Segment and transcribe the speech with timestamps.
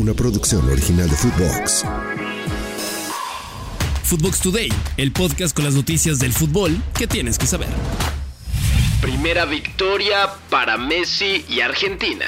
[0.00, 1.84] una producción original de Footbox.
[4.02, 7.68] Footbox Today, el podcast con las noticias del fútbol que tienes que saber.
[9.02, 12.24] Primera victoria para Messi y Argentina.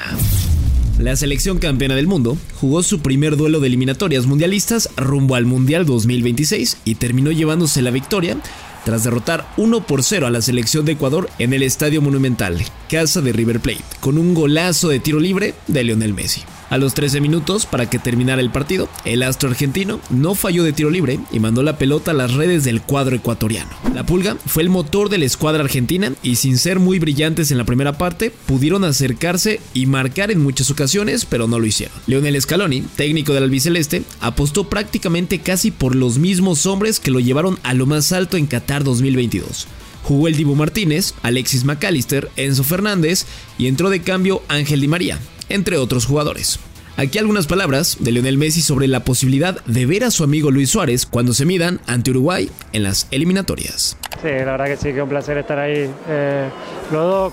[0.98, 5.86] La selección campeona del mundo jugó su primer duelo de eliminatorias mundialistas rumbo al Mundial
[5.86, 8.36] 2026 y terminó llevándose la victoria
[8.84, 13.22] tras derrotar 1 por 0 a la selección de Ecuador en el Estadio Monumental, casa
[13.22, 16.42] de River Plate, con un golazo de tiro libre de Lionel Messi.
[16.72, 20.72] A los 13 minutos para que terminara el partido, el astro argentino no falló de
[20.72, 23.68] tiro libre y mandó la pelota a las redes del cuadro ecuatoriano.
[23.94, 27.58] La pulga fue el motor de la escuadra argentina y sin ser muy brillantes en
[27.58, 31.94] la primera parte, pudieron acercarse y marcar en muchas ocasiones, pero no lo hicieron.
[32.06, 37.58] Leonel Scaloni, técnico del albiceleste, apostó prácticamente casi por los mismos hombres que lo llevaron
[37.64, 39.68] a lo más alto en Qatar 2022
[40.02, 43.24] jugó el Dibu Martínez, Alexis McAllister, Enzo Fernández
[43.56, 45.18] y entró de cambio Ángel Di María,
[45.52, 46.58] entre otros jugadores.
[46.96, 50.70] Aquí algunas palabras de Lionel Messi sobre la posibilidad de ver a su amigo Luis
[50.70, 53.96] Suárez cuando se midan ante Uruguay en las eliminatorias.
[54.20, 56.48] Sí, la verdad que sí, que es un placer estar ahí eh,
[56.92, 57.32] los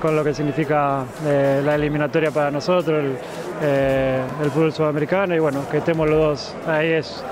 [0.00, 3.12] con, lo que significa eh, la eliminatoria para nosotros, el,
[3.62, 7.22] eh, el, fútbol sudamericano y bueno, que estemos los dos ahí es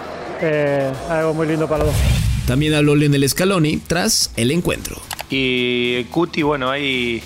[1.10, 2.02] algo muy lindo para los dos.
[2.46, 4.96] También habló Lionel Scaloni tras el encuentro.
[5.28, 7.22] Y Cuti, bueno, ahí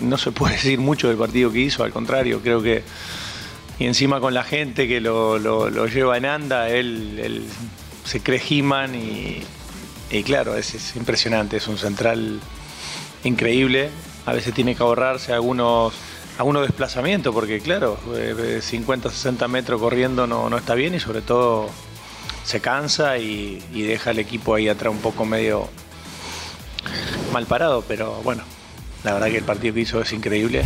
[0.00, 2.82] no se puede decir mucho del partido que hizo, al contrario, creo que
[3.78, 7.46] y encima con la gente que lo, lleva en anda, él,
[8.04, 12.40] se cree He-Man y, claro, es, impresionante, es un central
[13.22, 13.90] increíble.
[14.26, 15.94] A veces tiene que ahorrarse algunos,
[16.38, 17.98] algunos desplazamientos porque claro,
[18.60, 21.70] 50, 60 metros corriendo no, no está bien y sobre todo
[22.44, 25.68] se cansa y, y deja al equipo ahí atrás un poco medio
[27.32, 28.42] mal parado, pero bueno,
[29.04, 30.64] la verdad que el partido que hizo es increíble.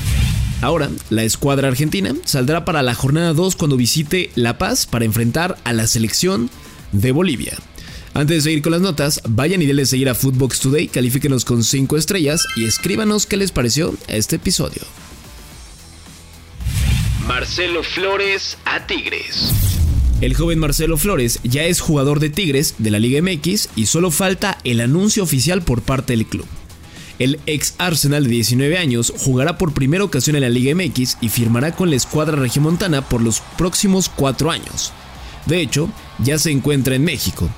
[0.61, 5.59] Ahora, la escuadra argentina saldrá para la jornada 2 cuando visite La Paz para enfrentar
[5.65, 6.51] a la selección
[6.93, 7.59] de Bolivia.
[8.15, 11.65] Antes de seguir con las notas, vayan y denle seguir a Footbox Today, califíquenos con
[11.65, 14.83] 5 estrellas y escríbanos qué les pareció este episodio.
[17.27, 19.53] Marcelo Flores a Tigres.
[20.21, 24.11] El joven Marcelo Flores ya es jugador de Tigres de la Liga MX y solo
[24.11, 26.47] falta el anuncio oficial por parte del club.
[27.23, 31.29] El ex Arsenal de 19 años jugará por primera ocasión en la Liga MX y
[31.29, 34.93] firmará con la escuadra regiomontana por los próximos cuatro años.
[35.47, 35.89] De hecho,
[36.19, 37.49] ya se encuentra en México.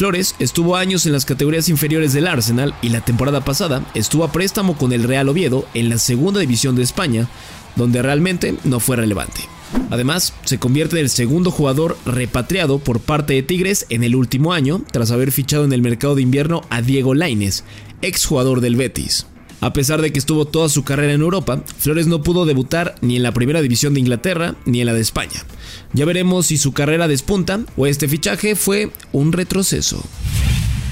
[0.00, 4.32] Flores estuvo años en las categorías inferiores del Arsenal y la temporada pasada estuvo a
[4.32, 7.28] préstamo con el Real Oviedo en la segunda división de España,
[7.76, 9.42] donde realmente no fue relevante.
[9.90, 14.54] Además, se convierte en el segundo jugador repatriado por parte de Tigres en el último
[14.54, 17.64] año, tras haber fichado en el mercado de invierno a Diego Laines,
[18.00, 19.26] exjugador del Betis.
[19.60, 23.16] A pesar de que estuvo toda su carrera en Europa, Flores no pudo debutar ni
[23.16, 25.44] en la primera división de Inglaterra ni en la de España.
[25.92, 30.02] Ya veremos si su carrera despunta o este fichaje fue un retroceso.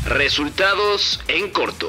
[0.04, 1.88] Resultados en corto.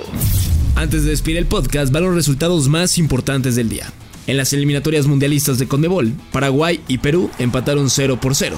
[0.75, 3.91] Antes de despedir el podcast, van los resultados más importantes del día.
[4.27, 8.55] En las eliminatorias mundialistas de Conmebol, Paraguay y Perú empataron 0 por 0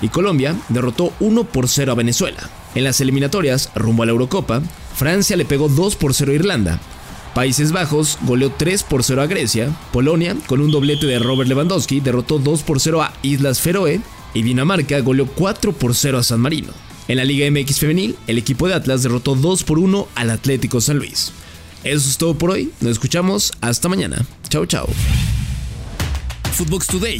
[0.00, 2.50] y Colombia derrotó 1 por 0 a Venezuela.
[2.74, 4.62] En las eliminatorias rumbo a la Eurocopa,
[4.94, 6.80] Francia le pegó 2 por 0 a Irlanda.
[7.34, 9.76] Países Bajos goleó 3 por 0 a Grecia.
[9.92, 14.00] Polonia, con un doblete de Robert Lewandowski, derrotó 2 por 0 a Islas Feroe.
[14.34, 16.72] Y Dinamarca goleó 4 por 0 a San Marino.
[17.08, 20.80] En la Liga MX Femenil, el equipo de Atlas derrotó 2 por 1 al Atlético
[20.80, 21.32] San Luis.
[21.82, 22.72] Eso es todo por hoy.
[22.80, 24.24] Nos escuchamos hasta mañana.
[24.48, 24.88] Chao, chao.
[26.52, 27.18] Footbox Today.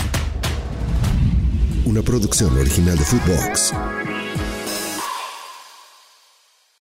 [1.85, 3.73] Una producción original de Footbox.